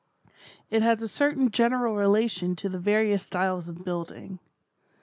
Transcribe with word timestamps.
It 0.71 0.81
has 0.81 1.03
a 1.03 1.07
certain 1.07 1.51
general 1.51 1.95
relation 1.95 2.55
to 2.55 2.67
the 2.67 2.79
various 2.79 3.23
styles 3.23 3.67
of 3.67 3.85
building. 3.85 4.39